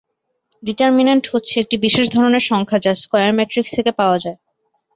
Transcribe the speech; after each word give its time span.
Determinant 0.63 1.25
হচ্ছে 1.33 1.53
একটি 1.59 1.75
বিশেষ 1.85 2.05
ধরনের 2.15 2.43
সংখ্যা 2.51 2.79
যা 2.85 2.93
স্কয়ার 3.01 3.31
ম্যাট্রিক্স 3.37 3.71
থেকে 3.77 3.91
পাওয়া 3.99 4.17
যায়। 4.23 4.37